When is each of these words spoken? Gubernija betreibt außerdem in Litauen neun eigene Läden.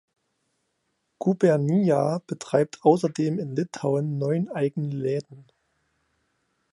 Gubernija 1.19 2.17
betreibt 2.25 2.79
außerdem 2.81 3.37
in 3.37 3.55
Litauen 3.55 4.17
neun 4.17 4.49
eigene 4.49 4.95
Läden. 4.95 5.45